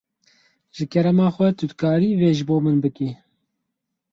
Ji 0.75 0.83
kerema 0.91 1.27
xwe 1.35 1.47
tu 1.57 1.63
dikarî 1.69 2.09
vê 2.21 2.31
ji 2.37 2.43
bo 2.49 2.57
min 2.63 2.77
bikî? 2.83 3.09